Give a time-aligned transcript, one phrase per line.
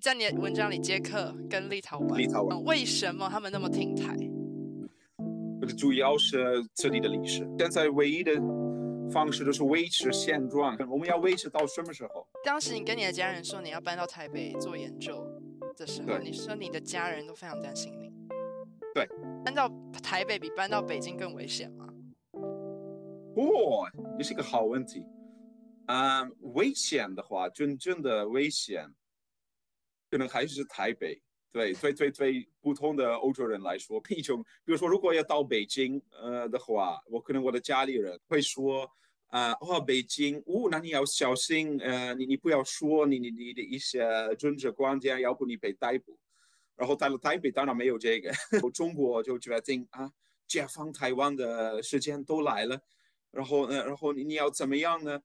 [0.00, 4.16] 在你的文章里，捷克跟立陶宛，立陶宛、嗯、为什么他们那么挺台？
[5.76, 7.46] 主要是这里的历史。
[7.58, 8.32] 现在唯一的
[9.12, 10.74] 方式就是维持现状。
[10.90, 12.26] 我们要维持到什么时候？
[12.42, 15.22] 当时你跟你的家人说你要搬到台北做研究
[15.76, 18.10] 的时候，你说你的家人都非常担心你。
[18.94, 19.06] 对，
[19.44, 19.70] 搬到
[20.02, 21.86] 台北比搬到北京更危险吗？
[23.36, 23.86] 哦，
[24.16, 25.04] 这是一个好问题。
[25.86, 28.86] 啊、嗯，危险的话，真正的危险。
[30.10, 31.22] 可能还是台北，
[31.52, 38.82] 对对对对，普通的欧洲人来说，一种，比如说，如果要到北京，呃的话，我可能我的家里人会说，
[39.28, 44.04] 啊、呃，哦，北京，哦，那你要小心，呃，你你不要说你你你的一些
[44.36, 46.18] 政治观点，要不你被逮捕。
[46.74, 48.32] 然后到了台北，当然没有这个，
[48.74, 50.10] 中国就决定啊，
[50.48, 52.80] 解放台湾的时间都来了，
[53.30, 55.20] 然后呢，然后你你要怎么样呢？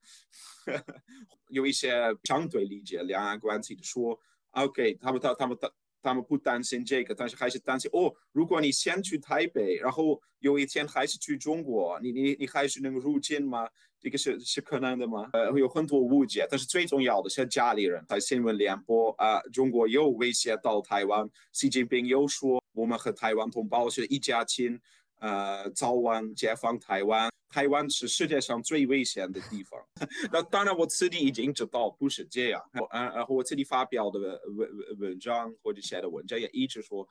[1.49, 1.91] 有一些
[2.23, 4.19] 相对理解两岸关系的说。
[4.55, 8.13] OK，他们他他们他他们不担心这个，但是还是担心哦。
[8.31, 13.67] 如果你先去台北，然后有一天还是去中国，你你你还是能入境吗？
[13.99, 15.29] 这个是是可能的吗？
[15.33, 16.47] 呃，有很多误解。
[16.49, 24.79] 但是最重要的是家里人在新闻联播啊，中国又威胁到台湾，习近平又说我们和台湾同胞是一家亲，
[25.19, 27.29] 呃，早晚解放台湾。
[27.47, 29.79] 台湾是世界上最危险的地方。
[30.29, 32.61] 那当然，我自己已经知道不是这样。
[32.73, 37.07] 然然后我自己发表的文文文章或者写的文章也一直说，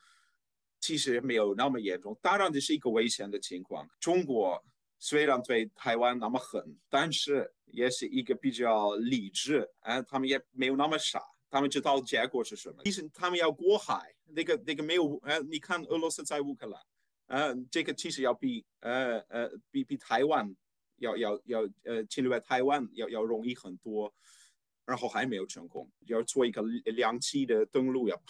[0.80, 2.14] 其实没有那么严重。
[2.20, 3.88] 当然，这是一个危险的情况。
[3.98, 4.62] 中国
[4.98, 9.66] 虽然对台湾那么狠，但是也是一个比较理智。
[9.80, 12.82] 啊，他们也没有那么傻，他们知道结果是什么。
[12.84, 15.18] 其实他们要过海，那个那个没有。
[15.22, 16.78] 呃，你看俄罗斯在乌克兰。
[17.26, 20.54] 呃，这个其实要比呃呃比比台湾
[20.96, 24.14] 要要要呃侵略台湾要要容易很多，
[24.84, 28.22] 然后还没有成功，要做一个两栖的登陆要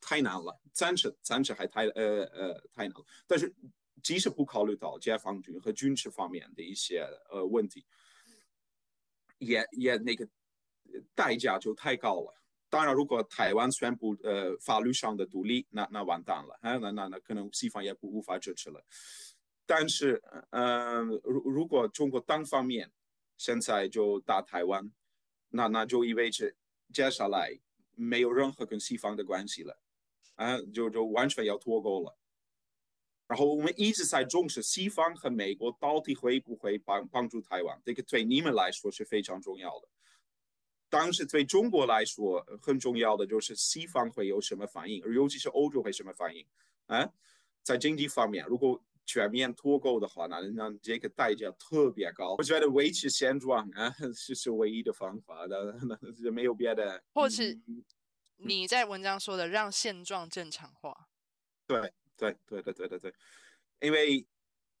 [0.00, 3.04] 太难了，暂时暂时还太呃呃太难了。
[3.26, 3.54] 但是
[4.02, 7.84] 即使不考虑到解放军和军事方面的一些呃问题，
[9.38, 10.26] 也也那个
[11.14, 12.39] 代价就太高了。
[12.70, 18.80] 当然，如果台湾宣布呃法律上的独立，那那完蛋了，啊，那那那可能西方也不无法支持了。
[19.66, 22.90] 但是，嗯、呃，如如果中国单方面
[23.36, 24.88] 现在就打台湾，
[25.48, 26.54] 那那就意味着
[26.92, 27.58] 接下来
[27.96, 29.76] 没有任何跟西方的关系了，
[30.36, 32.16] 啊，就就完全要脱钩了。
[33.26, 39.88] 然后我们一直在重视西方和美国到底会不会帮帮助台湾，这个对你们来说是非常重要的。
[40.90, 46.44] 当时对中国来说很重要的就是西方会有什么反应，而尤其是欧洲会什么反应
[46.88, 47.08] 啊？
[47.62, 52.34] 在经济方面，如果全面脱钩的话，那那这个代价特别高。
[52.38, 57.00] 我觉得维持现状啊是是唯一的方法的，那是没有别的。
[57.14, 57.56] 或是
[58.36, 61.08] 你在文章说的让现状正常化。
[61.66, 63.14] 对对对对对对对，
[63.80, 64.26] 因为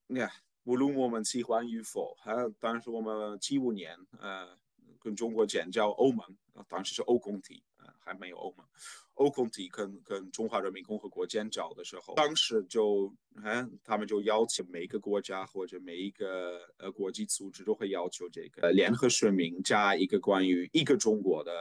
[0.08, 0.28] 你看，
[0.64, 4.58] 无论我们喜欢与否，啊，当时我们七五年呃。
[5.00, 6.24] 跟中国建交欧盟，
[6.68, 8.66] 当时是欧共体，呃，还没有欧盟。
[9.14, 21.52] 欧共体跟跟中华人民共和国建交的时候，当时就，嗯，他们就要求每一个国家或者每一个呃国际组织都会要求这个联合声明加一个关于一个中国的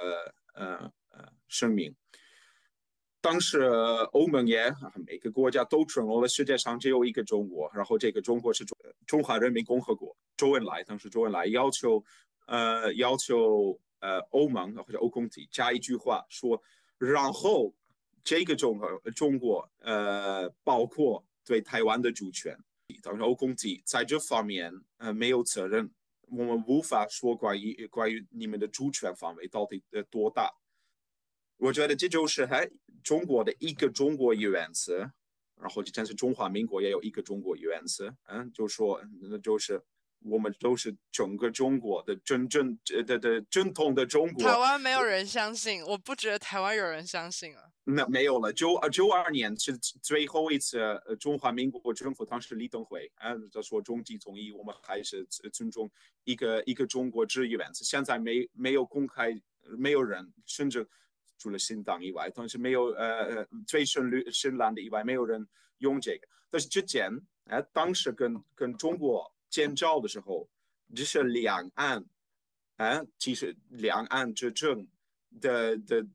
[0.54, 1.94] 呃呃声明。
[3.22, 3.60] 当时
[4.14, 4.74] 欧盟也
[5.06, 10.16] 每个国家都承诺了世界上只有一个中国，然后这个中国是中中华人民共和国。
[10.38, 12.02] 周恩来当时周恩来要求。
[12.50, 16.60] 呃，要求呃欧盟或者欧共体加一句话说，
[16.98, 17.72] 然后
[18.24, 22.58] 这个中国中国呃包括对台湾的主权，
[23.04, 25.92] 当然欧共体在这方面呃没有责任，
[26.24, 30.52] 我们无法说关于关于你们的主权范围到底呃多大。
[31.58, 32.68] 我觉得这就是还
[33.04, 35.12] 中国的一个中国原则，
[35.56, 39.80] 然后就像是中华民国也有一个中国原则，嗯，就说那就是。
[40.22, 44.44] 我们都是整个中国的真正的的正统的中国。
[44.44, 47.64] 台湾没有人相信，我不觉得台湾有人相信啊。
[47.86, 55.90] 那没有了，九九二年是最后一次，呃，中华民国政府当时李登辉啊，他说中极统一，我们还是尊重
[56.26, 57.84] 一个一个中国之原则。
[57.86, 59.34] 现在没没有公开，
[59.78, 60.86] 没有人，甚至
[61.38, 66.28] 除了新党以外，但是没有呃最深绿深蓝的以外，没有人用这个。
[66.50, 67.10] 但是之前，
[67.46, 69.34] 哎，当时跟跟中国。
[69.50, 70.48] 建造的时候，
[70.96, 72.06] 这是两岸，
[72.78, 74.88] 啊，其实两岸之政
[75.42, 76.06] 的的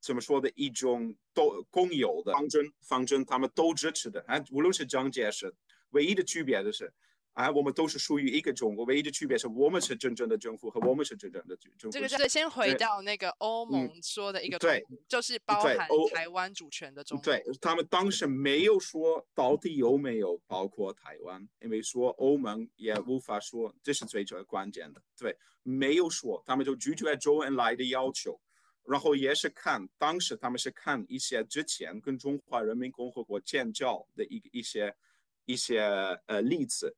[0.00, 5.54] 怎么说的一种都共有的方针，方针他们都支持的，啊，无论是蒋介石，
[5.90, 6.92] 唯一的区别就是，
[7.34, 11.90] 啊，我们都是属于一个中国，唯一的区别是我们是真正的政府和我们是真正的政府。
[11.90, 15.76] 这个是先回到那个欧盟说的一个对，就是包含
[16.12, 17.24] 台湾主权的中国。
[17.24, 25.02] 对，他们当时没有说到底有没有包括台湾，因为说欧盟也无法说，这是最最关键的。
[25.18, 28.40] 对，没有说，他们就拒绝周恩来的要求，
[28.84, 34.94] 然后也是看当时他们是看一些之前跟中华人民共和国建交的一一些
[35.46, 35.80] 一些
[36.26, 36.94] 呃例子。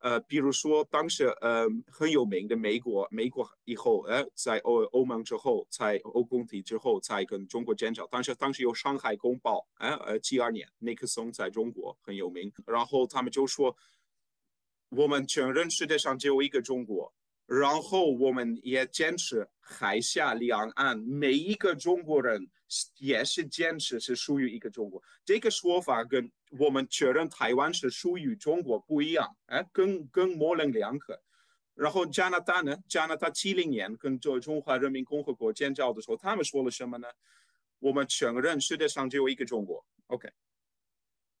[0.00, 8.06] 呃，比如说当时呃很有名的美国，美国以后呃在欧欧盟之后，在欧共体之后，才跟中国建交。
[8.06, 13.76] 当时当时有《上海公报》呃，呃，七二年，尼克松在中国很有名，然后他们就说，
[14.90, 17.12] 我们承认世界上只有一个中国。
[17.46, 22.46] 然后我们也坚持海峡两岸每一个中国人
[22.98, 25.02] 也是坚持是属于一个中国。
[25.24, 31.20] 这个说法跟我们确认台湾是属于中国不一样，哎，更更模棱两可。
[31.74, 32.76] 然后加拿大呢？
[32.88, 37.08] 加拿大七零年跟这中华人民共和国建交的时候，他们说了什么呢？
[37.78, 39.84] 我们承认世界上只有一个中国。
[40.06, 40.28] OK，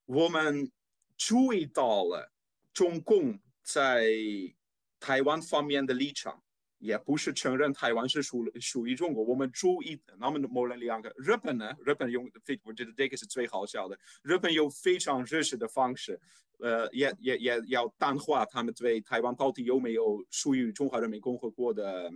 [0.04, 0.70] 我们
[1.16, 2.30] 注意到了
[2.72, 4.08] 中共在。
[5.00, 6.42] 台湾方面的立场
[6.78, 9.24] 也不是承认台湾是属属于中国。
[9.24, 11.12] 我们注意那么模棱两可。
[11.16, 11.74] 日本呢？
[11.84, 13.98] 日本用非我觉得这个是最好笑的。
[14.22, 16.20] 日本用非常日式的方式，
[16.58, 22.10] 呃，也也也要淡化他们对台湾到底有没有属于中华人民共和国的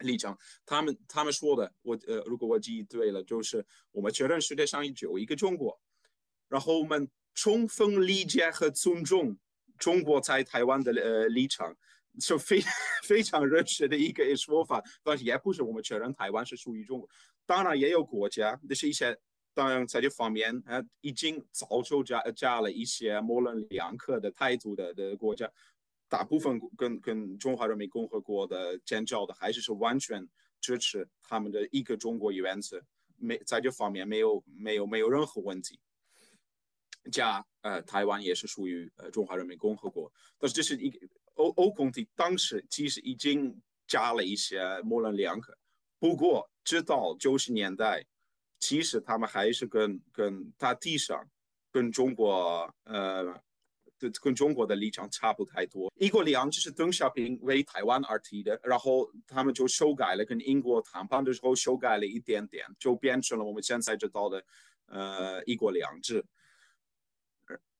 [0.00, 0.38] 立场。
[0.64, 5.80] 他们他们说的，我呃，如果我记忆对了，就是我们承认世界上只有一个中国，
[6.48, 9.36] 然后我们充分理解和尊重
[9.76, 11.76] 中国在台湾的呃立场。
[12.20, 12.60] 就非
[13.04, 17.08] 非常认识的一个说法，但是也不是我们承认台湾是属于中国。
[17.46, 19.18] 当然也有国家，那是一些
[19.54, 25.50] 当然在这方面啊，已经早就加加了一些模棱两可的态度的的国家。
[26.08, 30.26] 大部分跟跟中华人民共和国的建交的，还是是完全
[30.60, 32.82] 支持他们的一个中国原则，
[33.16, 35.78] 没在这方面没有没有没有任何问题。
[37.12, 40.98] 加呃，台湾也是属于呃中华人民共和国，但是这是一个。
[41.38, 45.56] 欧欧共体当时其实已经加了一些模棱两可，
[45.98, 48.04] 不过直到九十年代，
[48.60, 51.26] 其实他们还是跟跟大体上
[51.70, 53.24] 跟中国呃，
[54.20, 55.92] 跟中国的立场差不太多。
[55.96, 64.44] 一国两制是邓小平为台湾而提的，然后他们就修改了，跟英国谈判的时候修改了一点点，就变成了我们现在知道的
[64.86, 66.24] 呃一国两制。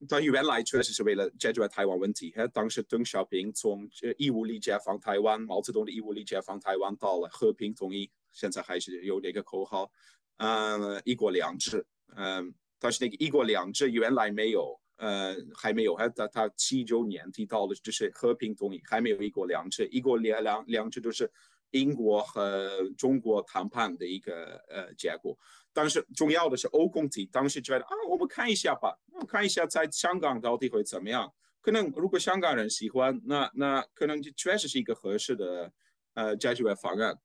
[0.09, 2.32] 但原来确实是为了解决台湾问题。
[2.53, 9.91] 当时邓小平从义务力解放台湾，毛泽东的义务力解放台湾，到了和平统一，现在还是有那个口号，
[10.37, 11.85] 嗯，一国两制，
[12.15, 21.29] 嗯，但是那个一国两制原来没有，呃，还没有，还他他七九年提到的就是和平统一，还没有一国两制，一国两两两制就是
[21.73, 25.37] 英国和中国谈判的一个呃结果。
[25.81, 31.33] 但是重要的是欧共体当时觉得啊，我们看一下吧，我们看一下在香港到底会怎么样。
[31.61, 35.73] 可能如果香港人喜欢，那那可能就确实是一个合适的
[36.15, 37.17] 呃解决方案。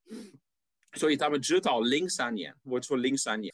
[0.93, 3.51] 所以他们直到零三年，我说零三年，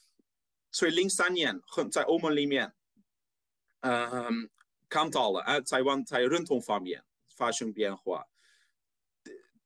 [0.69, 2.73] 所以零三年很在欧盟里面，
[3.79, 4.49] 嗯、
[4.89, 7.01] 看到了啊，台湾在认同方面
[7.37, 8.25] 发生变化。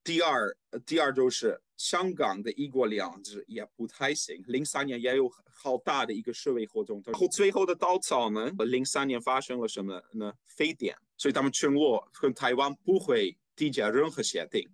[0.03, 0.55] 第二，
[0.85, 1.59] 第二就是。
[1.75, 7.01] 香港的一国两制也不太行，零三年也有好大的一个示威活动。
[7.05, 8.49] 然后最后的稻草呢？
[8.59, 10.31] 零三年发生了什么呢？
[10.45, 14.65] 非典，所以他们承诺跟台湾不会缔结任何协定。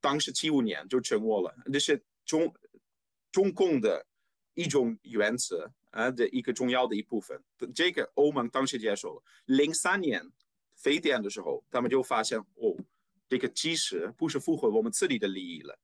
[0.00, 2.50] 当时七五年就承诺了，这是中
[3.30, 4.06] 中共的
[4.54, 7.38] 一种原则啊的一个重要的一部分。
[7.74, 9.22] 这个欧盟当时接受了。
[9.44, 10.24] 零三年
[10.76, 12.74] 非典的时候，他们就发现哦，
[13.28, 15.78] 这个基石不是符合我们自己的利益了。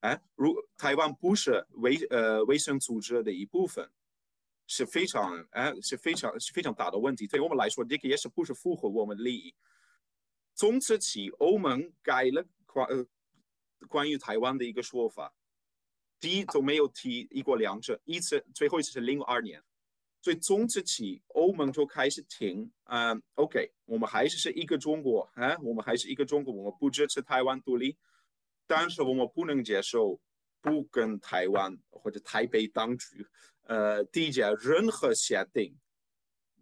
[0.00, 3.90] 哎，如台湾不是卫呃卫生组织的一部分，
[4.66, 7.26] 是非常哎是非常是非常大的问题。
[7.26, 9.54] 对我们来说，这个也是不是符合我们利益。
[10.54, 13.06] 从此起，欧盟改了关呃
[13.88, 15.34] 关于台湾的一个说法，
[16.18, 19.62] 第一都没有提一国两制，一次最后一次是零二年，
[20.22, 27.96] 所以从此起，欧盟就开始停啊、，OK，我们还是是一个中国，哎，我们还是一个中国，我们不支持台湾独立。
[28.66, 30.20] 但是我们不能接受
[30.60, 33.26] 不跟台湾或者台北当局，
[33.66, 35.74] 呃，缔结任何协定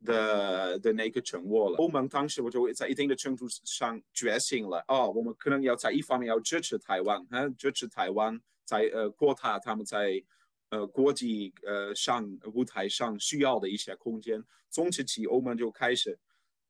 [0.05, 1.77] 的的那个承诺了。
[1.77, 10.23] 欧盟当时我就在一定的程度上觉醒了，哦，我们可能要在一方面要支持台湾，啊，支持台湾在呃扩大他们在
[10.71, 14.43] 呃国际呃上舞台上需要的一些空间。
[14.71, 16.19] 从此起，欧盟就开始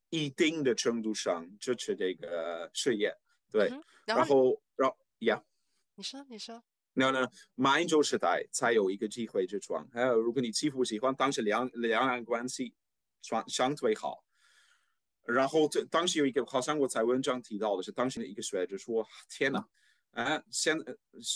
[0.08, 3.12] 一定的程度上支持这个事业，
[3.50, 5.42] 对，嗯、然后然后呀，
[5.96, 6.62] 你说你说，
[6.92, 12.72] 那那马英九时代才有一个机会之窗，还有如果你欺负喜欢，当时两两岸关系
[13.20, 14.24] 相相对好，
[15.24, 19.66] 然后这当时有一个好像我在文章提到的是当时的一个学者说，天呐，
[20.12, 20.78] 啊，现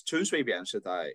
[0.07, 1.12] 陈水扁时代。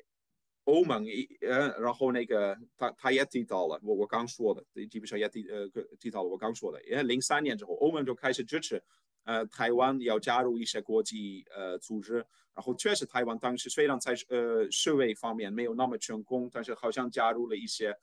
[0.68, 5.66] 欧盟一呃，然后那个他他也提到了我我刚说的，基本上也提呃
[5.98, 8.84] 提到了我刚说的，因为零三年之后，欧盟就开始支持
[9.24, 12.16] 呃台湾要加入一些国际呃组织，
[12.54, 17.98] 然后确实台湾当时虽然在呃世卫方面没有那么成功，但是好像加入了一些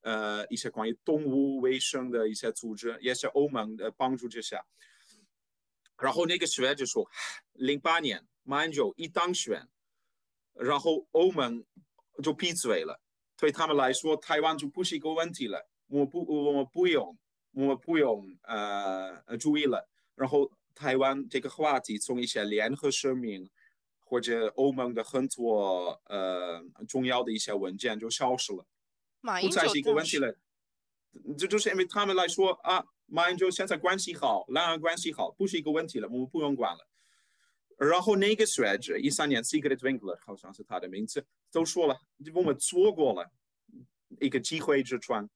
[0.00, 4.66] 呃一些关于动物卫生的一些组织，也是欧盟的帮助之下。
[5.96, 7.08] 然后那个学者说，
[7.52, 9.68] 零八年马英九一当选，
[10.54, 11.64] 然后欧盟。
[12.22, 13.00] 就闭嘴了，
[13.36, 15.68] 对他们来说，台湾就不是一个问题了。
[15.86, 17.16] 我不，我们不用，
[17.52, 19.88] 我不用呃注意了。
[20.14, 23.48] 然后台湾这个话题从一些联合声明
[24.00, 28.66] 或者欧盟的很多呃重要的一些文件就消失了，
[29.40, 30.34] 不再是一个问题了。
[31.36, 36.87] 这就是因为他们来说啊，马英九现在关系好，两岸关系好，不是一个问题了，我们不用管了。
[37.78, 41.96] 然后那个学者一三年，Sigrid Winkler 好像是他的名字，都说了，
[42.34, 43.30] 我们错过了
[44.20, 45.30] 一个机会之窗。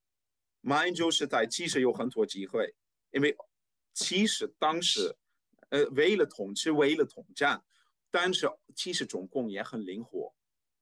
[0.60, 2.74] 马英九时代其实有很多机会，
[3.12, 3.36] 因为
[3.94, 5.16] 其实当时，
[5.68, 7.62] 呃，为了统治，为了统战，
[8.10, 10.34] 但是其实中共也很灵活，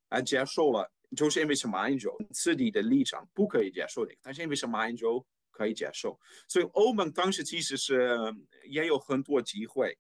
[0.09, 8.17] 啊，接受了，就是因为是马英九自己的立场不可以接受的，但是因为是马英九可以接受，所以欧盟当时其实是
[8.67, 9.99] 也有很多机会。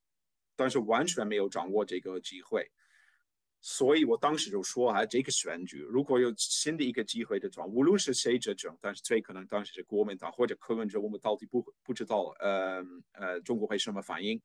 [0.60, 2.70] 但是完全没有掌握这个机会，
[3.62, 14.38] 所以我当时就说啊，这个选举如果有新的一个机会的话，无论是谁执政，但是最可能当时是国民党或者柯文哲，我们到底不不知道，呃呃，中国会什么反应？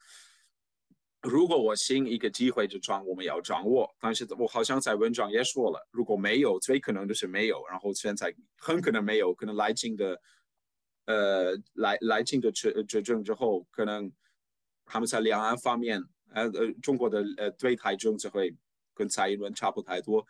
[1.22, 3.93] 如果我新一个机会之窗，我们要掌握。
[4.00, 10.22] 但是我好像在文章也说了，如果没有，最可能就是没有，然后现在很可能没有，可能来进的，
[11.07, 14.10] 呃，赖赖清德执执政之后，可能。
[14.85, 18.55] 他们在两岸方面，呃呃，中国的呃对台政策会
[18.93, 20.25] 跟蔡英文差不太多。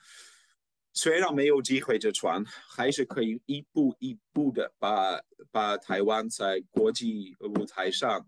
[0.94, 5.22] 虽然没有机会这船，还是可以一步一步的把
[5.52, 8.26] 把台湾在国际舞台上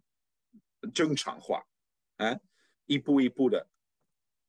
[0.93, 1.65] 正常化，
[2.17, 2.37] 啊，
[2.87, 3.65] 一步一步的，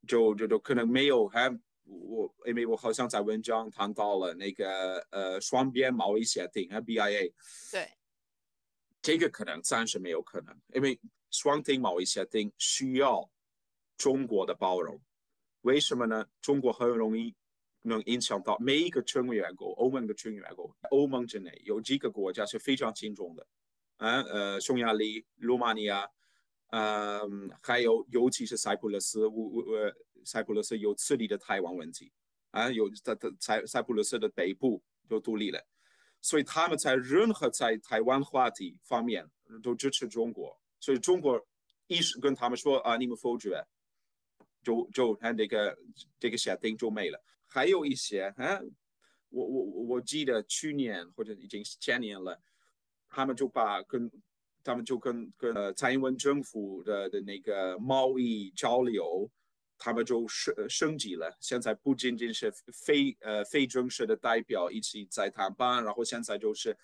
[0.06, 1.49] 就就就可能没有还
[1.85, 7.32] 我因为我好像在文章谈到了那个呃双边贸易协定啊 BIA，
[7.70, 7.88] 对，
[9.00, 10.99] 这个可能暂时没有可能，因为。
[11.30, 13.30] 双边贸易协定需要
[13.97, 15.00] 中国的包容，
[15.62, 16.26] 为什么呢？
[16.40, 17.35] 中国很容易
[17.82, 20.76] 能影响到每一个成员国，欧盟的成员国。
[20.90, 23.47] 欧盟之内有几个国家是非常轻重的，
[23.97, 26.08] 啊，呃，匈牙利、罗马尼亚，
[26.68, 29.94] 嗯、还有尤其是塞浦路斯，我呃，
[30.25, 32.12] 塞浦路斯有自己的台湾问题，
[32.50, 35.64] 啊，有在塞塞浦路斯的北部就独立了，
[36.20, 39.28] 所以他们在任何在台湾话题方面
[39.62, 40.58] 都支持中国。
[40.80, 41.44] 所以中国
[41.87, 43.64] 一是跟他们说啊，你们否决，
[44.62, 45.78] 就就他这个
[46.18, 47.20] 这个协定就没了。
[47.47, 48.61] 还有一些啊，
[49.30, 52.40] 我我我记得去年或者已经前年了，
[53.08, 54.11] 他们就把跟
[54.62, 59.30] 他们就跟跟呃蔡英文政府的的那个贸易交流，
[59.76, 61.37] 他们就升升级了。
[61.40, 66.76] 现在不仅仅是非呃非正式的代表一起在谈判，然后现在就是。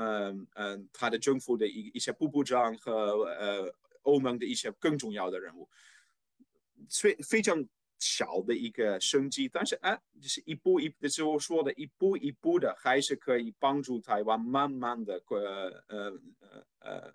[0.00, 5.68] 嗯嗯，他的政府的一一些部部长和呃欧盟的一些更重要的人物，
[6.88, 7.66] 非非常
[7.98, 16.12] 小的一个升级，但是啊，就是一步一步，就是我说的一步一步的，还是可以帮助台湾慢慢的呃呃
[16.78, 17.14] 呃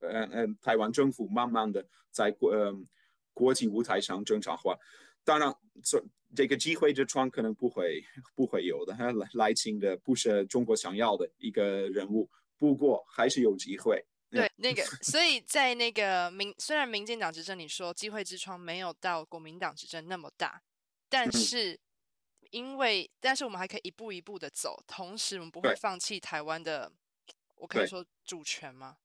[0.00, 2.76] 呃呃台湾政府慢慢的在国呃
[3.32, 4.76] 国际舞台上正常化。
[5.24, 5.50] 当然，
[5.82, 6.02] 这
[6.34, 8.94] 这个机会之窗可能不会不会有的。
[8.96, 14.04] 来来请的不是中国想要的一个人物，不过还是有机会。
[14.30, 20.62] 对，那个， 所以在那个民虽然民进党执政，你说机会之窗没有到国民党执政那么大，
[21.08, 21.78] 但是
[22.50, 26.92] 因为、嗯、但是我们还可以一步一步的走，同时我们不会放弃台湾的，
[27.56, 28.98] 我可以说主权吗？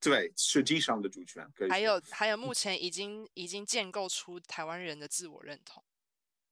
[0.00, 1.70] 对，实际上的主权可以。
[1.70, 5.82] 还有还有，目前已经已经建构出台湾人的自我认同。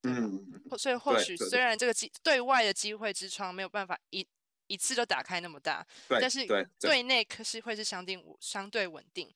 [0.04, 4.26] 嗯，所以或许虽然这个机对外的机会之窗没有办法一
[4.66, 6.44] 一次就打开那么大，但是
[6.80, 9.32] 对内可是会是相定相对稳定，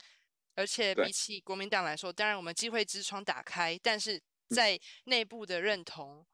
[0.56, 6.26] 而且比起国民党来说，当然我们机会之窗打开，但是在内部的认同，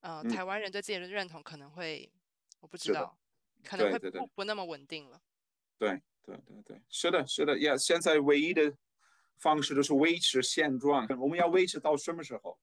[0.00, 2.10] 呃，台湾人对自己的认同可能会，
[2.58, 3.16] 我不知道，
[3.62, 5.20] 可能会不不那么稳定了。
[5.78, 6.02] 对。
[6.26, 8.76] 对对对，是的，是的，呀，现在唯一的
[9.38, 11.06] 方式就是维持现状。
[11.18, 12.58] 我们要维持到什么时候？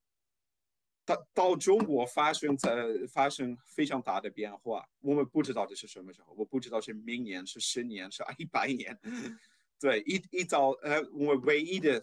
[1.06, 2.70] 到到中国发生在
[3.12, 8.98] 发生非常大的变化，我们不知道这是什么时候，我不知道是明年是十年是啊一百年。
[9.78, 12.02] 对，一一到呃，我们唯一的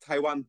[0.00, 0.44] 台湾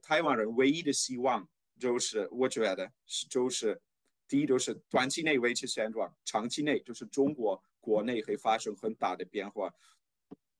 [0.00, 3.80] 台湾人唯一的希望就是，我觉得是就是
[4.28, 9.74] 第一就是短期内维持现状，长期内就是中国国内会发生很大的变化，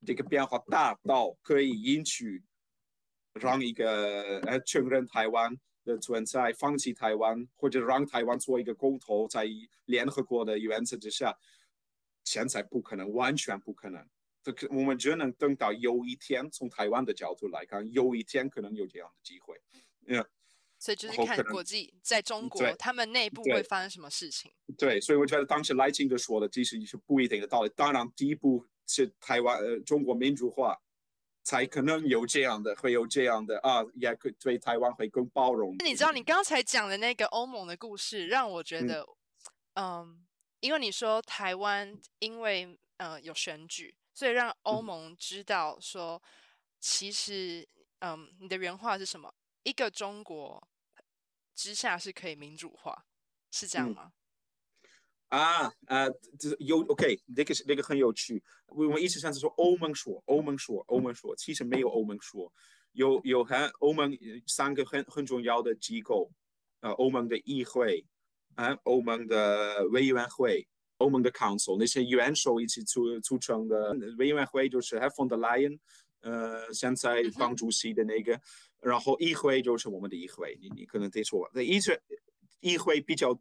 [0.06, 2.24] 这个变化大到可以引起
[3.34, 5.58] 让一个呃承认台湾。
[5.82, 9.46] 的存在，放弃台湾，或者让台湾做一个公投，在
[9.86, 11.34] 联合国的原则之下，
[12.22, 14.06] 现在不可能，完全不可能。
[14.42, 19.58] 这个我们只能等到有一天，从台湾的角度来看，有一天可能有这样的机会。
[20.06, 20.22] 嗯，
[20.78, 24.52] 所以就是看国际在中国他们内部会发生什么事情。
[24.76, 27.72] 对，对所以我觉得当时赖清德说的，其实是不一定的道理。
[27.74, 30.76] 当然，第一步是台湾呃中国民主化。
[31.42, 35.74] 才可能有这样的，会有这样的啊，也可对台湾会更包容。
[35.82, 39.00] 你知道，你刚才讲的那个欧盟的故事，让我觉得，
[39.72, 40.26] 嗯，嗯，
[40.60, 46.22] 因为你说台湾因为呃有选举，所以让欧盟知道说，
[46.78, 47.66] 其实，
[48.00, 49.34] 嗯，你的原话是什么？
[49.62, 50.68] 一个中国
[51.54, 53.06] 之下是可以民主化，
[53.50, 54.12] 是这样吗？
[54.14, 54.19] 嗯
[55.30, 56.08] 啊，啊，
[56.38, 58.42] 这有 OK，这个是那个很有趣。
[58.66, 62.52] 我们一直上次说，欧盟说，欧盟说，欧盟说，其实没有欧盟说，
[62.94, 64.12] 有有很欧盟
[64.48, 66.28] 三个很很重要的机构，
[66.80, 68.04] 呃，欧盟的议会，
[68.56, 75.78] 啊，欧盟的委员会，欧盟的 Council，那些元首一起组组成的委员会就是还放的 lion，，
[76.22, 78.40] 呃，现在当主席的那个，
[78.80, 82.00] 然后议会就是我们的议会，你你可能得说，那议会
[82.58, 83.40] 议会比较。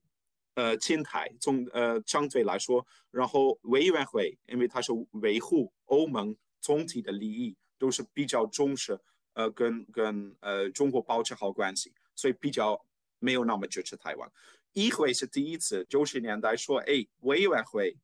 [0.60, 9.00] 呃，亲台从呃相对来说，然后委员会，因为它是维护欧盟总体的利益，都是比较重视，
[9.36, 12.78] 呃，跟跟呃中国保持好关系，所以比较
[13.20, 14.30] 没有那么支持台湾。
[14.74, 17.96] 议会是第一次九十年代说，哎，委员会，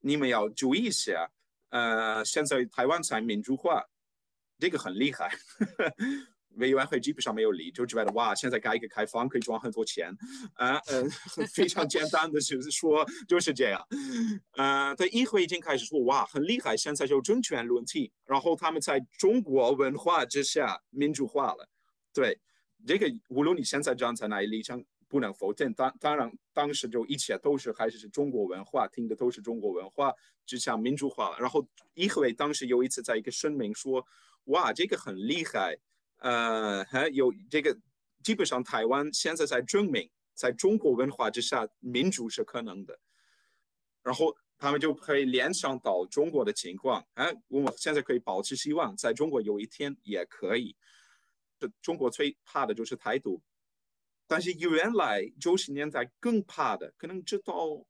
[0.00, 1.28] 你们要注意一下，
[1.70, 3.84] 呃，现在台湾在民主化，
[4.60, 5.36] 这个很厉害。
[6.58, 10.14] 委员会基本上没有理，就觉得哇，现在改革开放可以赚很多钱，
[10.54, 11.04] 啊，呃，
[11.54, 13.80] 非常简单的就是说就是这样，
[14.56, 21.68] 呃，在议会已经开始说哇，很厉害，现在就政权轮替，然后他们在中国文化之下民主化了，
[22.12, 22.38] 对，
[22.86, 30.12] 这个无论你现在站在哪一立场，不能否定，当当然当时就一切都是还是是中国文化，听的都是中国文化
[30.44, 34.04] 之下民主化了，然后议会当时有一次在一个声明说，
[34.44, 35.78] 哇，这个很厉害。
[36.18, 37.78] 呃，还有这个，
[38.24, 42.98] 基本上台湾现在在证明，在中国文化之下，民主是可能的。
[44.02, 50.76] 然后他们就可以联想到中国的情况，哎，我们现在可以保持希望，在中国有一天也可以。
[51.60, 53.40] 这中国最怕的就是台独，
[54.26, 57.86] 但是原来九十年代更怕的，可能直到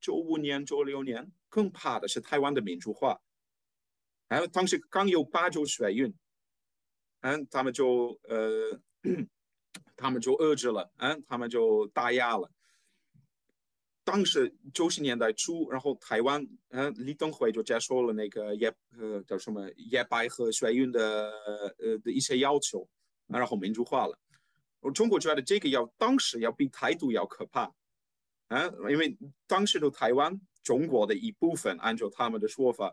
[0.00, 3.20] 九五年、九六年，更怕的是台湾的民主化。
[4.28, 6.14] 还有当时刚有八九学运。
[7.20, 8.80] 嗯，他们就呃，
[9.96, 12.50] 他们就遏制了，嗯，他们就打压了。
[14.04, 21.32] 当时九十年代初，然后台湾，嗯，李登辉就接受了那个野呃叫什么野百合学运的
[21.78, 22.88] 呃的一些要求，
[23.26, 24.16] 然后民主化了。
[24.78, 27.74] 我中国觉得这个要当时要比台独要可怕，
[28.48, 32.92] 嗯，因为当时的台湾中国的一部分，按照他们的说法。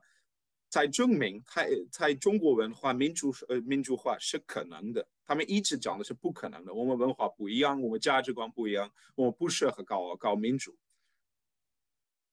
[0.74, 6.74] 在证明在在中国文化民主呃民主化是可能的，他们一直讲的是不可能的。
[6.74, 10.76] 我们文化不一样，我们价值观不一样，我们不适合搞搞民主。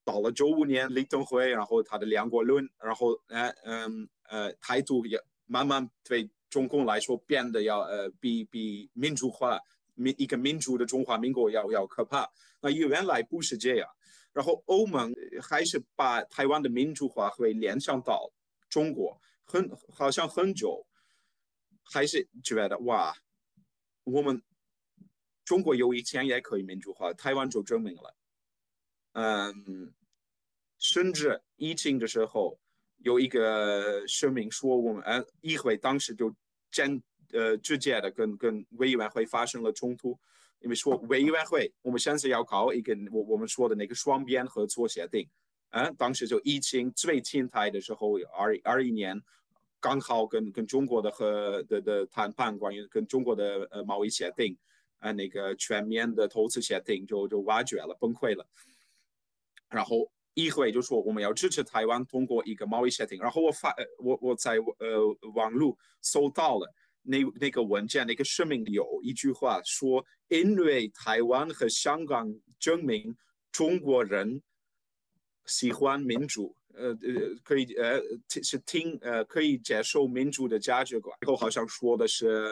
[0.06, 9.60] 到了九五年李登辉，然后他的两国论，然后呃嗯呃态度也慢慢对中共来说变得要呃比比民主化
[9.94, 12.26] 民一个民主的中华民国要要可怕。
[12.62, 13.86] 那原来不是这样。
[14.32, 15.12] 然后欧盟
[15.42, 18.32] 还是把台湾的民主化会联想到
[18.68, 20.86] 中国，很好像很久，
[21.82, 23.12] 还是觉得哇，
[24.04, 24.40] 我们
[25.44, 28.16] 中国有一天也可以民主化，台湾就证明了。
[29.14, 29.92] 嗯，
[30.78, 32.60] 甚至疫情的时候
[32.98, 36.32] 有一个声明说，我们呃议会当时就
[36.70, 40.16] 真呃直接的跟跟委员会发生了冲突。
[40.60, 45.26] 因为说委员会，我们现在要搞一个我我们说的那个双边合作协定，
[45.70, 49.20] 啊，当时就疫情最侵台的时候，二二一年，
[49.80, 54.56] 刚好跟跟中国的和的的谈判，关于跟中国的呃贸易协定，
[54.98, 58.46] 啊，那个全面的投资协定就就瓦解了，崩溃了。
[59.70, 66.70] 然后议会就说我们要支持台湾通过一个贸易协定，然后我发我我在呃网络搜到了
[67.02, 73.16] 那那个文件，那个声明有一句话说，因为台湾和香港证明
[73.50, 74.42] 中国人
[75.46, 76.54] 喜欢民主。
[76.74, 78.00] 呃呃，可以呃
[78.42, 81.16] 是听呃可以接受民主的价值观。
[81.20, 82.48] 然后好像说的是，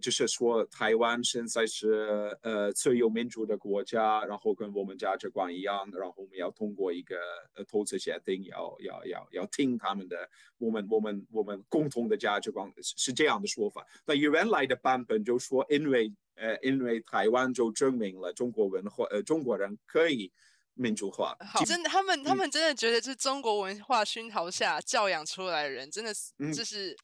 [0.00, 7.16] 就是说台湾现在是呃自由民主的国家，然后跟我们价值观一样，然后我们要通过一个
[7.54, 13.86] 呃投资协定，要要要要听他们的，我们我们我们共同的价值观是，是这样的说法。
[14.04, 20.30] 那原来的版本就说，因为呃因为台湾就证明了中国文化呃中国人可以。
[20.74, 26.96] 民主化，好，真的，他们他们真的觉得是中国文化熏陶下教养出来的人，真的是，就是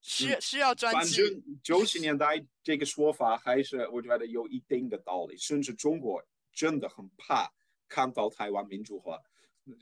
[0.00, 1.42] 需、嗯、需要专制。
[1.62, 7.50] 九十年代这个说法还是我觉得有一定的道理，甚至中国真的很怕
[7.88, 9.18] 看到台湾民主化。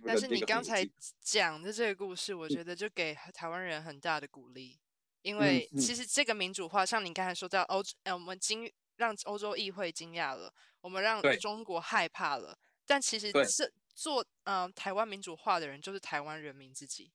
[0.05, 0.89] 但是你刚才
[1.21, 4.79] 讲的这个故事，我觉得就给台湾人很大的鼓励，
[5.23, 12.59] 因为其实这个民主化，像你刚才说到欧，呃，我们惊让欧洲议会惊讶了，我们让中国害怕了。
[12.89, 17.13] 但其实是做嗯、呃、台湾民主化的人，就是台湾人民自己，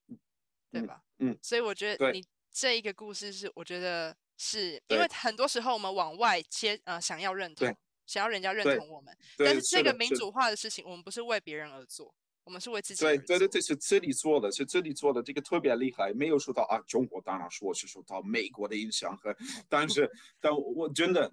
[0.72, 1.02] 对吧？
[1.18, 13.18] 嗯，嗯，所以我觉得你这一个故事是，我觉得是因为很多时候我们往外接，呃，想要认同，想要人家认同我们，但是这个民主化的事情，我们不是为别人而做，我们是为自己对。
[13.18, 19.36] 对对对，是这里做的，是这里做的，这个特别厉害，没有受到啊中国当然说是受到美国的影响和，
[19.68, 20.08] 但是
[20.40, 21.32] 但我真的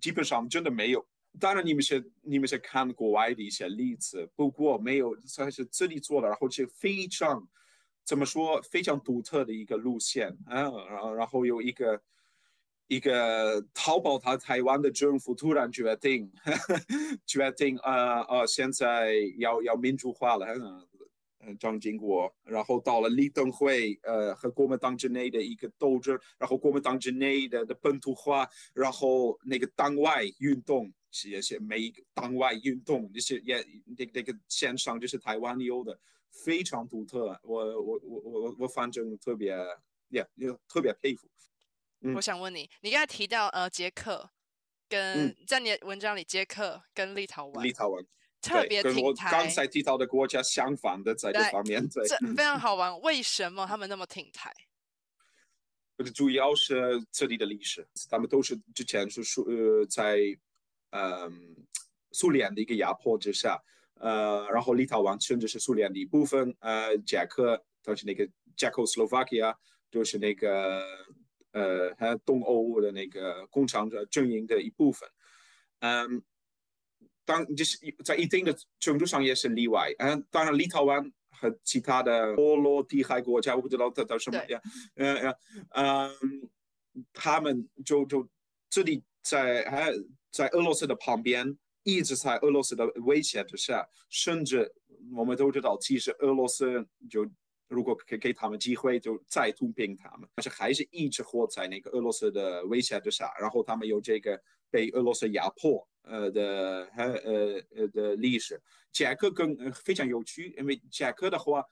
[0.00, 1.06] 基本上真的没有。
[1.38, 7.46] 当然，你们是你们是看国外的一些例子，不过没有算是自己做的，然后是非常
[8.02, 12.02] 怎么说非常独特的一个路线啊，然后然后有一个
[12.88, 16.74] 一个淘宝他台湾的政府突然决定呵呵
[17.24, 20.46] 决定啊啊，现在要要民主化了，
[21.40, 30.92] 嗯，蒋经国，然后到了立登会，呃，和国民党之内的一个斗争，然后国民党之内的的本土化，然后那个党外运动。
[31.10, 33.56] 是一些每一个党外运动，这些也
[33.96, 35.98] 那那个线上就是台湾有的
[36.30, 39.56] 非常独特，我我我我我反正特别
[40.08, 41.26] 也也特别佩服。
[42.00, 44.30] 嗯，我想问你，你刚才提到呃捷克
[44.88, 48.04] 跟、嗯、在你的文章里捷克跟立陶宛，立陶宛
[48.42, 53.00] 特别挺台，跟我刚才提到的国家相反的在这方面，对，这非常好玩。
[53.00, 54.52] 为什么他们那么挺台？
[56.14, 60.38] 主要是这里的历史，他们都是之前是说呃在。
[60.90, 61.56] 嗯，
[62.12, 63.62] 苏联的一个压迫之下，
[64.00, 69.54] 呃，然后立陶宛甚至是苏联的一部分，呃，捷克，它是那个捷克斯洛伐克亚，
[69.90, 70.82] 就是那个
[71.52, 75.06] 呃，还有东欧的那个共产的阵营的一部分。
[75.80, 76.22] 嗯，
[77.26, 79.92] 当就是在一定的程度上也是例外。
[79.98, 84.60] 嗯，当然立陶宛和其他的波罗的海国家，我不知道它叫什么呀，
[85.74, 86.50] 嗯，
[87.12, 88.26] 他们就就
[88.70, 89.92] 这里在还。
[90.30, 94.72] 在俄罗斯的旁边，一直在俄罗斯的威胁之下，甚至
[95.14, 97.26] 我们都知道，其实俄罗斯就
[97.68, 103.32] 如果给给他们机会，就再吞并他们，但是还是一直活在那个俄罗斯的威胁之下。
[103.38, 108.60] 然后他们有这个被俄罗斯压迫呃的呃呃的历史。
[108.90, 111.62] 杰克更非常有趣，因为杰克的话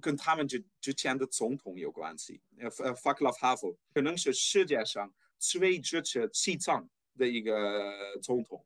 [0.00, 2.40] 跟他们之之前的总统有关系。
[2.58, 6.88] 呃，法克拉夫哈夫可能是世界上最支持西藏
[7.18, 8.64] 的一个总统，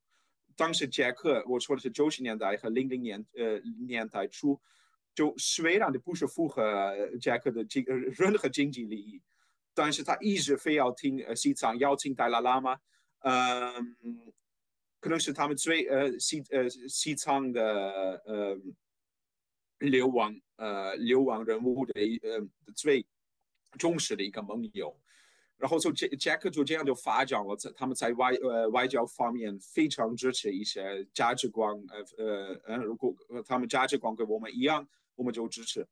[0.55, 4.61] 当时捷克，我说的是九十年代和零零年呃年代初，
[5.15, 9.21] 就虽然的不是符合捷克的经任何经济利益，
[9.75, 12.79] 但是他一直非要听呃西藏邀请达赖喇嘛，
[13.21, 13.97] 嗯，
[15.01, 18.59] 可能是他们最呃西呃西藏的呃
[19.79, 23.05] 流亡呃流亡人物的一呃最
[23.79, 24.97] 忠实的一个盟友。
[25.62, 33.14] 然后就捷捷克就这样就发展了，在他们在外呃外交方面非常支持一些价值观，呃呃呃，如果
[33.46, 35.87] 他们价值观跟我们一样，我们就支持。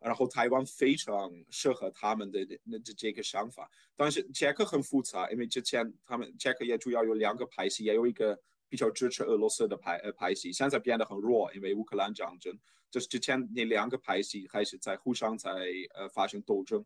[0.00, 8.36] 然后台湾非常适合他们的那这这个想法，但是杰克很复杂，因为之前他们杰克也主要有两个派系，也有一个
[8.68, 12.52] 比较支持俄罗斯的派呃派系，现在变得很弱，因为乌克兰战争，
[12.90, 15.50] 就是之前那两个派系还是在互相在
[15.94, 16.84] 呃发生斗争。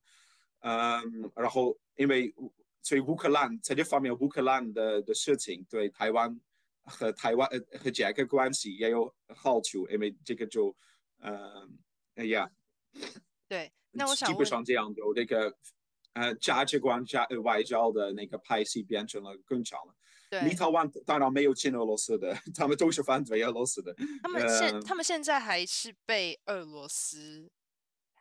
[0.61, 2.35] 嗯，然后因为
[2.83, 6.41] 所以乌克兰在这方面，乌克兰的的事情对台湾
[6.85, 10.77] 和台湾呃和捷克关系也有好处，因为这个就
[11.21, 11.79] 嗯
[12.15, 12.49] 哎呀，
[13.49, 15.53] 对，那我想基本上这样就这个
[16.13, 19.95] 呃价值观加外交的那个派系变成了更强了。
[20.29, 23.95] 对立陶宛当然没有亲俄罗斯的， 他们都是反对俄罗斯的。
[24.23, 27.49] 他们现、呃、他们现在还是被俄罗斯，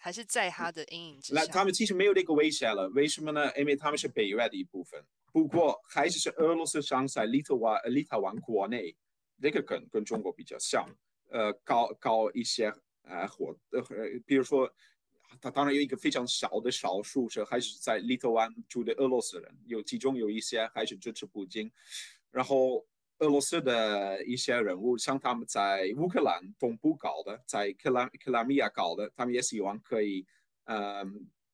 [0.06, 1.42] 还是在他的阴影之下。
[1.42, 3.52] 那他们其实没有那个威胁了，为什么呢？
[3.58, 5.04] 因为他们是北约的一部分。
[5.34, 8.96] 不过还是是俄罗斯上在立陶宛，立陶宛国内，
[9.42, 10.88] 这个跟跟中国比较像，
[11.32, 13.82] 呃，搞搞一些呃活呃，
[14.28, 14.72] 比如说。
[15.42, 21.70] 他当然有一个非常小的少数是还是在立陶宛住的俄罗斯人，有其中有一些还是支持普京，
[22.32, 22.86] 然后
[23.20, 30.26] 俄罗斯的一些人物，像他们在乌克兰东部搞的，在克拉克拉米亚搞的，他们也希望可以，
[30.66, 31.06] 嗯、呃，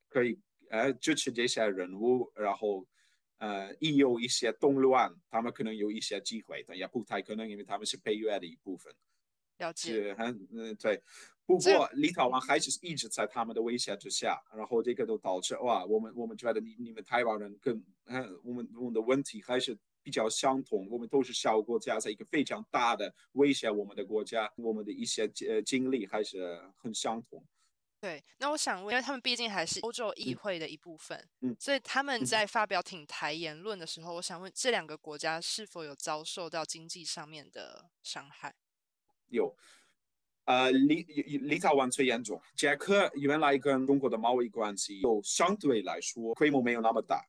[0.09, 2.85] 可以呃支持这些人物，然后
[3.37, 8.93] 呃一有一些动乱，他们可能有一些机会，但也不太可能，因为他们是北约的一部分。
[9.57, 10.99] 了解，很嗯对。
[11.45, 27.43] 不过，立陶宛还是一直在他们的威胁之下，然后这个都导致哇，我们我们觉得你你们台湾人跟嗯，我们我们的问题还是比较相同，我们都是小国家，在一个非常大的威胁我们的国家，我们的一些呃经历还是很相同。
[27.99, 38.55] 对，那我想问，因为他们毕竟还是欧洲议会的一部分，嗯，所以他们在发表挺台言论的时候，嗯，我想问这两个国家是否有遭受到经济上面的伤害？
[39.27, 39.55] 有。
[40.45, 42.41] 呃，立立陶宛最严重。
[42.55, 47.23] 捷克原来跟中国的贸易关系有相对来说规模没有那么大。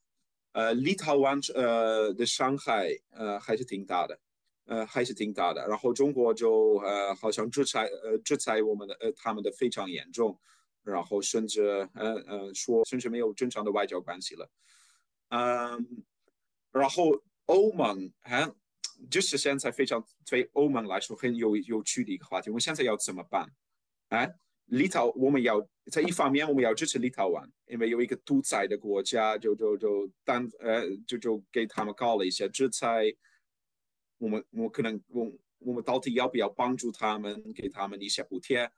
[0.52, 4.18] 呃，立陶宛呃的伤害呃还是挺大的，
[4.66, 5.66] 呃还是挺大的。
[5.68, 10.38] 然后中国就呃好像制裁呃制裁我们的呃他们的非常严重，
[10.82, 14.50] 然后甚至呃呃说甚至没有正常的外交关系了。
[15.28, 16.04] 嗯，
[16.70, 18.50] 然后欧盟还。
[19.10, 22.50] 就是现在非常对欧盟来说很有有趣的一个话题。
[22.50, 23.50] 我们现在要怎么办？
[24.10, 24.28] 啊，
[24.66, 25.58] 立陶，我们要
[25.90, 33.04] 在一方面我们要支持立陶宛，因为有一个独裁的国家，就就就单呃就就给他们搞了一些制裁。
[34.18, 38.70] 我们我可能我我们到底要不要帮助他们，给他们一些补贴？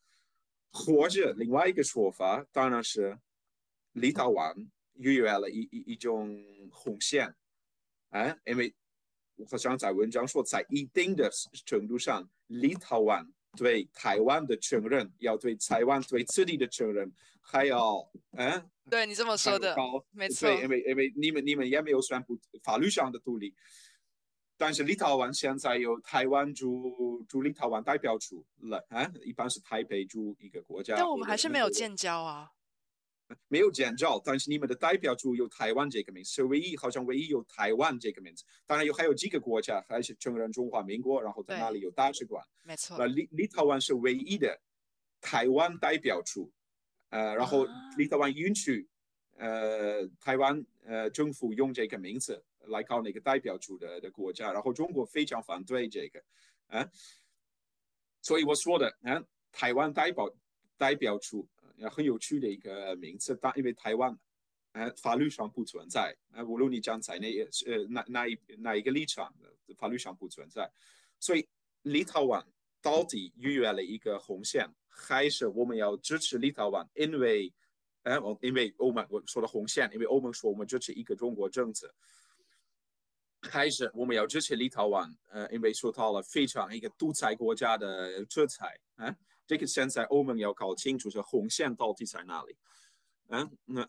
[0.73, 3.19] 或者另外一个说法，当然是
[3.93, 4.55] 立陶宛
[4.95, 7.35] 逾越了一一一种红线，
[8.11, 8.75] 啊，因为。
[9.37, 11.29] 我好像在文章说，在一定的
[11.67, 17.97] 程度上，立陶宛对台湾的承认，要对台湾对自己的承认，还要
[18.37, 19.77] 嗯，对你这么说的，
[20.13, 23.55] 没错，对，因为因为你们你们也没有宣布法律上的独立，
[24.57, 32.51] 但是立陶宛现在有台湾驻驻立陶宛代表处了啊，一般是台北驻一个国家，但我们还是没有建交啊。
[33.49, 38.45] 没有建交，但是你们的代表处有台湾这个名字，是唯一好像唯一有台湾这个名字。
[38.67, 42.45] 当然有还有几个国家还是承认中华民国，然后在那里有大使馆。
[42.63, 42.97] 没错。
[42.99, 44.61] 那立立陶宛是唯一的
[45.21, 46.53] 台湾代表处，
[47.09, 48.87] 呃，然后立陶宛允许
[49.39, 56.23] 呃台湾呃政府用这个名字来搞那个代表处的的国家，然后中国非常反对这个，
[56.67, 56.87] 啊，
[58.21, 60.31] 所以我说的，啊，台湾代表
[60.77, 61.49] 代表处。
[61.91, 64.17] 很有趣的一个名字，但因为台湾，
[64.73, 67.29] 呃，法律上不存在，呃，无论你站在哪
[67.67, 69.35] 呃哪哪一哪一个立场，
[69.77, 70.71] 法律上不存在，
[71.21, 71.47] 所以
[71.83, 72.45] 立陶宛
[72.81, 76.87] 到底逾越了一个红线，还是我们要支持立陶宛？
[76.95, 77.53] 因为，
[78.03, 81.93] 呃，因为欧盟我说的红线，因为欧盟说我们支持一个中国政策，
[83.51, 85.09] 还是我们要支持立陶宛？
[85.31, 89.17] 呃，因为受到了非常一个独裁国家的制裁，啊、呃。
[89.47, 92.57] 这个现在欧盟要搞清楚，这红线到底在哪里？
[93.29, 93.87] 嗯，那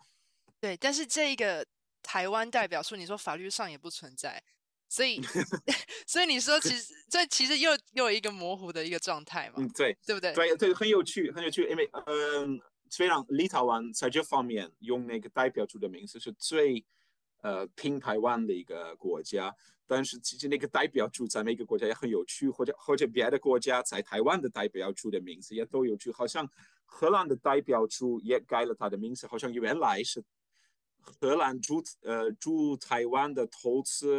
[0.60, 1.66] 对，但是这个
[2.04, 4.44] 台湾代表说，你说法律上也不存在，
[4.90, 5.22] 所以
[6.06, 9.54] 所以你说其实这其实又又有一个模糊的一个状态嘛？
[9.60, 10.34] 嗯，对，对不对？
[10.34, 16.84] 对对，很有趣，很有趣，因为嗯，虽然立陶宛在这方面用那个代表处的名字是最
[17.46, 19.56] 呃挺台湾的一个国家。
[19.88, 26.12] 但是其实那个代表处在每个国家也很有趣，或者或者别的国家在台湾的代表处的名字也都有趣。
[26.12, 26.50] 好像
[26.86, 30.24] 荷兰的代表处也改了他的名字，好像原来是
[30.98, 34.12] 荷兰驻呃驻台湾的投资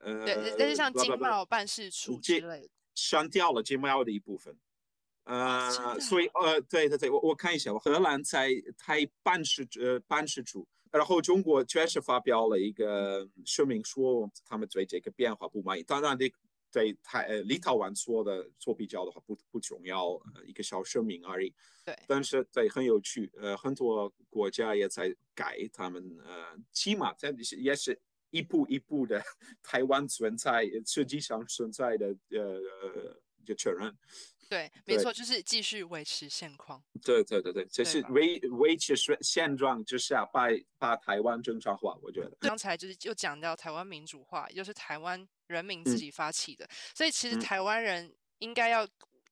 [0.00, 4.56] 呃，对，但是像经贸办事处之类的，删掉了经贸的一部分。
[5.24, 10.66] 呃，所以呃，对对对，我我看一下，荷兰在台办事呃办事处。
[10.92, 15.82] 然后中国确实发表了一个声明，说他们对这个变化不满意。
[15.82, 16.32] 当然，对
[16.70, 21.54] 对台呃立陶宛说的做比较的话不不重要，呃，一个小声明而已。
[21.84, 27.98] 对，但是对很有趣，呃，很多国家也在改他们呃，起码在也是
[28.30, 29.22] 一步一步的
[29.62, 33.18] 台湾存在实际上存在的呃
[33.48, 33.96] 就确认。
[34.48, 36.82] 对，没错，就是继续维持现况。
[37.02, 42.36] 对对对对，就是维维持现现状之下，把把台湾正常化，我觉得。
[42.40, 46.64] 刚才就是又讲到台湾民主化，又就是台湾人民自己发起的。
[46.64, 48.88] 嗯、所以其实台湾人应该要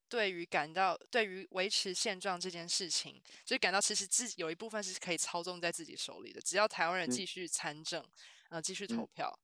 [0.07, 6.39] 对于感到对于维持现状这件事情，就感到其实自己有一部分是可以操纵在自己手里的。
[6.41, 8.05] 只要台湾人继续参政，
[8.49, 9.39] 呃，继续投票。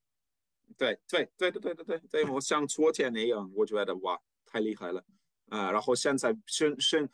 [0.78, 4.18] 对对对对对对对对，我像昨天那样，我觉得哇，
[4.54, 5.02] 太厉害了
[5.48, 5.72] 啊！
[5.72, 7.10] 然后现在甚甚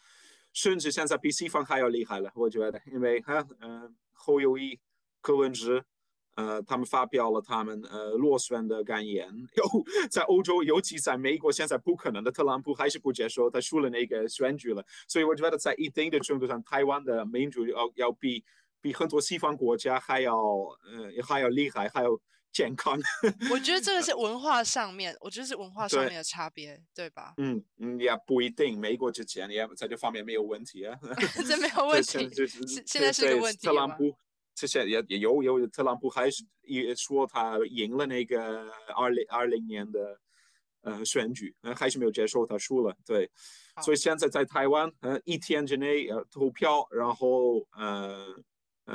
[0.53, 4.79] 甚至现在比西方还要厉害了，我觉得，因为哈嗯、呃，侯友谊、
[5.22, 5.83] 柯文哲，
[6.37, 9.26] 呃，他们发表了他们呃落选的感言。
[9.57, 9.64] 有
[10.11, 14.85] 在欧洲，尤其在美国，现在不可能的，特朗普还是不接受他输了那个选举了。
[15.09, 18.44] 所以我觉得在一定的程度上，台湾的民主要要比
[18.83, 22.11] 比很多西方国家还要呃还要厉害，还要。
[22.52, 22.98] 健康，
[23.50, 27.34] 我觉得这个是文化上面，我觉得是文化上面的差别，对，对吧？
[27.36, 28.78] 嗯嗯，也不一定。
[28.78, 30.98] 美国之前也在这方面没有问题啊，
[31.46, 32.28] 这没有 问题。
[32.34, 32.48] 是
[32.86, 33.66] 现在是个问题。
[33.66, 34.12] 特朗普
[34.54, 40.18] 之前也也有有特朗普还是也说他赢了那个二零二零年的
[40.82, 42.94] 呃选举，还是没有接受他输了。
[43.06, 43.30] 对，
[43.82, 48.26] 所以现在在台湾，呃，一天之内呃投票，然后呃。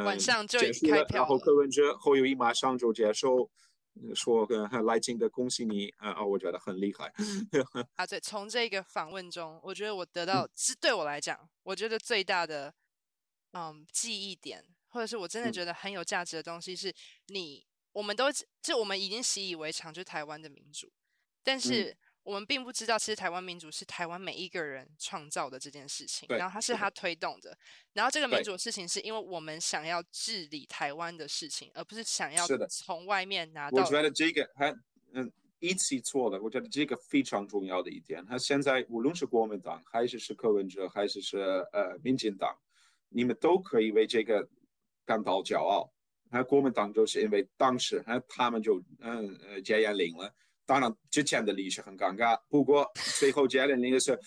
[0.03, 3.49] 晚上就开票了，然后柯文哲侯友宜马上就接受，
[4.13, 4.47] 说
[4.83, 6.23] 来劲的恭喜你啊！
[6.23, 7.13] 我觉得很厉害。
[7.95, 12.73] 啊，对，从这个访问中，我觉得我得到，是对我来讲，我觉得最大的
[13.53, 16.93] 嗯记忆点，或者是我真的觉得很有价值的东西，是
[17.27, 18.25] 你，我们都
[18.61, 20.91] 就我们已经习以为常，就是台湾的民主，
[21.43, 21.95] 但是。
[22.25, 27.55] 嗯我们并不知道，其实台湾民主是台湾每一个人创造的这件事情，然后它是他推动的，
[27.93, 33.83] 然后这个民主的事情是因为我们想要治理台湾的事情，而不是想要从外面拿到。
[33.83, 34.75] 我觉得这个还
[35.13, 38.25] 嗯一起错了，我觉得这个非常重要的一点。
[38.25, 41.37] 他现在无论是国民党还是是柯文哲还是是
[41.73, 42.57] 呃民进党，
[43.09, 44.49] 你们都可以为这个
[45.05, 45.93] 感到骄傲。
[46.31, 50.33] 那国民党就是因为当时那他们就嗯呃戒严令了。
[50.65, 52.39] 当然，之前的历史很尴尬。
[52.49, 54.19] 不过，最后结论应该是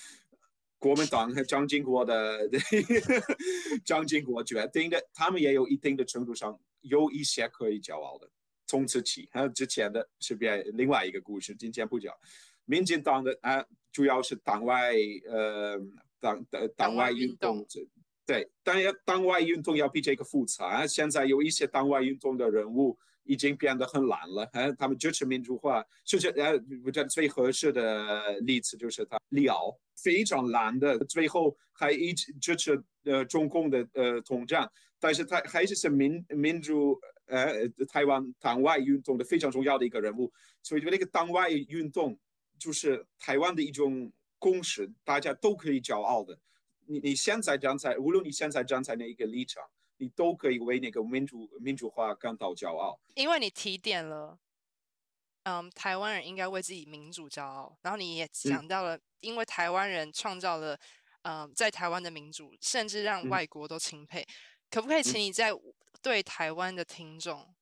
[0.78, 2.48] 国民党和蒋经国的
[3.84, 8.30] 蒋经国决定的，他们也有一定的程度上有一些可以骄傲的。
[8.68, 12.14] 从此起，还有之前的是别另外一个故事，今天不讲。
[12.66, 14.92] 民进党的啊，主要是党外
[15.28, 15.76] 呃
[16.20, 17.66] 党党党外运动，
[18.24, 20.86] 对，当然党外运动要比这个复杂。
[20.86, 22.96] 现在有一些党外运动的人物。
[23.28, 34.66] 已经变得很懒了，哎，他们支持民主化，甚至呃，我觉得最合适的例子就是他李敖，非常懒的，最后还一直支持呃中共的呃统战，
[34.98, 42.18] 但是他还是是民民主呃台湾党外运动的非常重要的一个人物，所以就那个党外运动
[42.58, 46.38] 就是台湾的一种共识，大家都可以骄傲的。
[46.86, 49.62] 你你现在站在，无论你现在站在哪一个立场。
[50.00, 54.38] 你都可以为那个民主民主化感到骄傲，因为你提点了，
[55.42, 57.76] 嗯，台湾人应该为自己民主骄傲。
[57.82, 60.78] 然后你也讲到了，因为台湾人创造了，
[61.22, 64.22] 嗯，在台湾的民主，甚至让外国都钦佩。
[64.22, 64.26] 嗯、
[64.70, 65.50] 可不可以请你在
[66.00, 67.54] 对台湾的听众，嗯、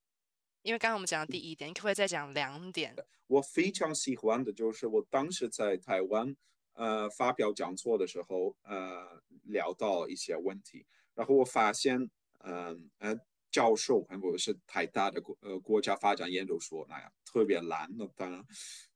[0.61, 2.95] 因为刚刚我们讲的第一点，你可不可以再讲两点？
[3.29, 6.37] 我非常喜欢的就是我当时在台湾，
[6.75, 12.11] 呃，发表讲座的时候，呃，聊到一些问题，然后我发现。
[12.49, 13.15] 嗯呃，
[13.51, 18.41] 教授，还有是台大的国呃国家发展研究所那样特别难的，当然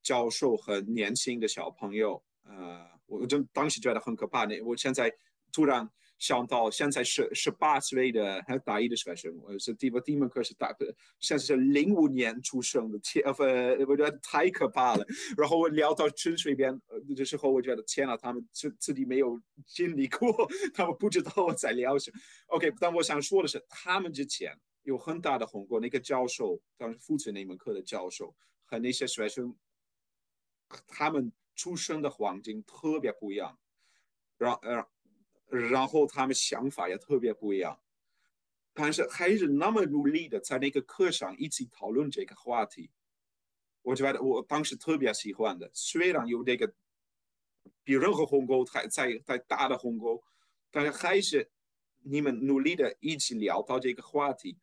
[0.03, 4.45] 教授和年轻的小朋友，呃，我就当时觉得很可怕。
[4.45, 5.13] 那我现在
[5.53, 5.89] 突然
[6.21, 10.71] 想到，现在十十八岁的还大一的学生，我是第我第一门课是大，
[11.19, 15.05] 现在是零五年出生的，天呃，我觉得太可怕了。
[15.35, 16.79] 然后我聊到陈水边
[17.17, 20.31] 的时候，我觉得天呐，他们自自己没有经历过，
[20.75, 22.13] 他们不知道我在聊什。
[22.49, 25.81] OK，但我想说的是，他们之前有很大的鸿沟。
[25.81, 29.57] 那个教授当时负责那门课的教授和那些学生，
[30.87, 33.59] 他们出生的环境特别不一样，
[34.37, 34.87] 然呃。
[35.51, 37.79] 然后他们想法也特别不一样，
[38.73, 42.91] 但是还是那么努力的在那个课上一起讨论这个话题。
[43.83, 46.73] 我觉得我当时特别喜欢的，虽然有这个
[47.83, 50.23] 比任何鸿沟还再再大的鸿沟，
[50.71, 51.51] 但是还是
[52.03, 54.57] 你们努力的一起聊到这个话题，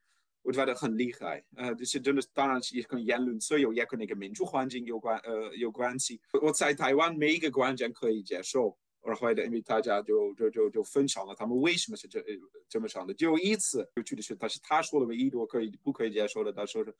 [0.43, 1.43] 我觉得很厉害。
[1.55, 6.21] 呃，这是真的，当然是也跟言论自由也跟那个民主环境有关，呃，有关系。
[6.41, 8.77] 我在台湾每一个观点可以接受。
[9.07, 12.21] 然后的，因为大家就就就就分享了他们为什么是这
[12.67, 13.13] 这么想的。
[13.13, 16.93] 就一次有趣的是，他是他说的唯一的我可以不可以接受的，他说是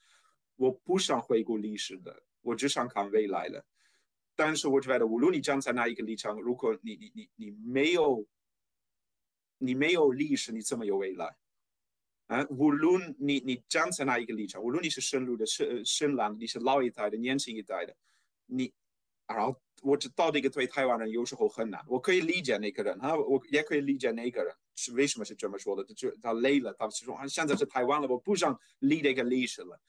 [0.56, 3.66] 我不想回顾历史的，我只想看未来的。
[4.38, 8.26] 但是我觉得，无论你站在哪一个立场，如果你你你你没有
[9.58, 11.36] 你没有历史，你怎么有未来？
[12.28, 17.96] 啊，无论你你站在哪一个立场，无论你是深入的、深深蓝，你是老一代的、年轻一代的，
[18.46, 18.74] 你，
[19.28, 29.80] 然后我知道这个对台湾人有时候很难，我可以理解那个人哈，我也可以理解那个人是为什么是这么说的，他就他累了，他说啊，现在是台湾了，我不想理这个历史了。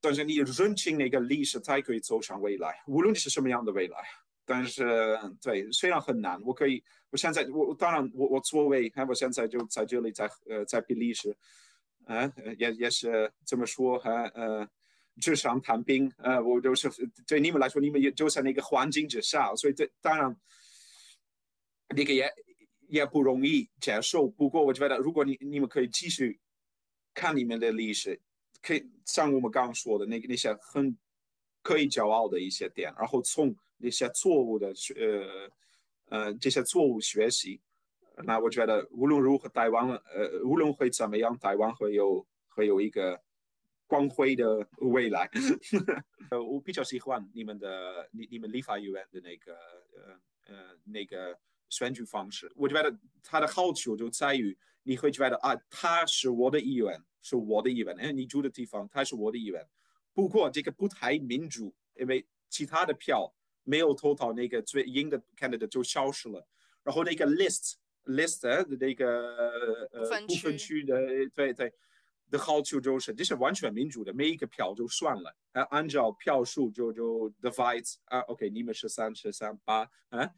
[0.00, 3.98] 但是你认清那个历史，才可以走向未来，无论你是什么样的未来。
[4.44, 11.34] 但是对，虽然很难，我可以，我现在我当然我我作为，我现在就在这里在呃在比利时，
[12.06, 14.68] 啊也也是这么说哈呃
[15.20, 16.88] 纸上谈兵，呃我就是
[17.26, 20.36] 对你们来说，你们也就在那个环境之下，所以这当然
[21.94, 22.32] 那个也
[22.88, 24.28] 也不容易接受。
[24.28, 26.40] 不过我觉得，如果你你们可以继续
[27.14, 28.20] 看你们的历史，
[28.62, 30.96] 可以像我们刚刚说的那个那些很
[31.62, 33.54] 可以骄傲的一些点，然后从。
[33.84, 35.50] 那些错误的学，呃，
[36.26, 37.60] 呃，这些错误学习，
[38.18, 43.20] 那我觉得无论如何，台湾，呃，无论会怎么样，台湾会有会有一个
[43.92, 45.28] 光辉的未来。
[46.30, 49.52] 呃，我比较喜欢你们的，你你们立法委员的那个，
[49.94, 51.38] 呃呃，那个
[51.68, 52.50] 选举方式。
[52.56, 59.62] 我觉得它的好处就在于，你会觉得啊，他是我的议员，是我的议员，哎，你住的地方他是我的议员。
[60.14, 63.30] 不过这个不太民主，因为其他的票。
[63.64, 66.44] 没有投到那个最赢的 candidate 就消失了，
[66.82, 67.74] 然后那个 list
[68.06, 69.06] list 的那个
[69.92, 70.96] 呃不分区的
[71.32, 71.72] 对对
[72.32, 80.30] the h o w to 就是这是完全民主的，每一个票就算了，啊按照票数就就 divide 啊 OK 你们是三十三八啊，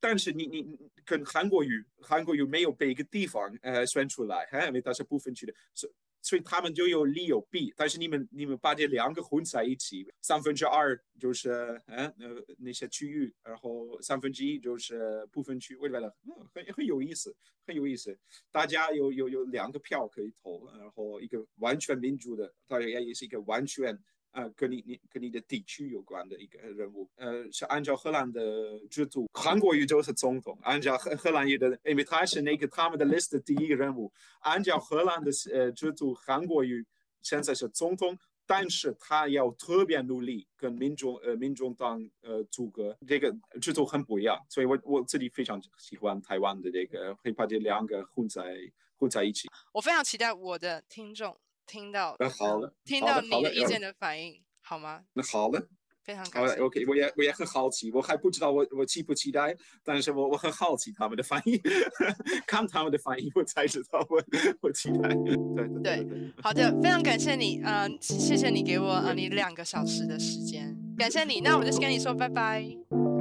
[0.00, 5.92] 但是你你跟韩国语韩国语没有被一个地方呃选出来，哈、啊，因为它是不分区的，是。
[6.22, 12.26] 所以他们就有利有弊，但是你们你们把这两个混在一起，三分之二就是嗯那
[12.58, 17.34] 那些区域，然后三分之一就是部分区，为了嗯很很有意思，
[17.66, 18.16] 很有意思，
[18.50, 23.98] 大家有有有两个票可以投，然后一个完全民主的，当然也是一个完全。
[24.32, 34.10] 呃，跟你你跟你的地区有关的一个人物，呃，是按照荷兰的制度，韩国语就是总统，按照荷荷兰语的，因为他是那个他们的 list 的第一个人物，
[34.40, 36.84] 按照荷兰的呃制度，韩国语
[37.20, 43.30] 现在是总统，但是他要特别努力跟民众呃民众党呃组阁，这个
[43.60, 48.56] 制度很不一样，所以我我自己非常喜欢台湾的这个，会把这两个混在
[48.96, 49.48] 混在一起。
[49.72, 51.38] 我非常期待我的听众。
[51.72, 55.00] 听到，那好了，听到你的意见的反应，好吗？
[55.14, 55.68] 那好了，
[56.04, 56.56] 非常感谢。
[56.56, 61.58] ，OK，我也我也很好奇，我还不知道我我期不期待，但是我我很好奇他们的反应，
[62.46, 64.22] 看他们的反应，我才知道我
[64.60, 65.08] 我期待。
[65.56, 72.62] 对对对，好的，非常感谢你，呃，谢谢你给我呃你两个小时的时间，感谢你，那我就跟你说拜拜。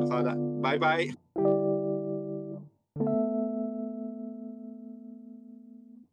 [0.09, 1.07] 好的，拜拜。